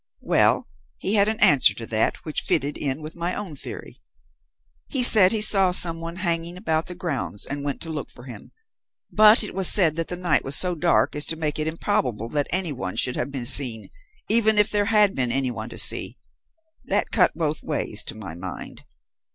[0.21, 4.01] Well, he had an answer to that which fitted in with my own theory.
[4.87, 8.23] He said he saw some one hanging about the grounds, and went to look for
[8.23, 8.51] him.
[9.11, 12.29] But it was said that the night was so dark as to make it improbable
[12.29, 13.91] that anyone should have been seen,
[14.27, 16.17] even if there had been anyone to see.
[16.83, 18.83] That cut both ways, to my mind.